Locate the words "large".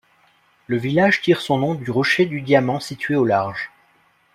3.23-3.69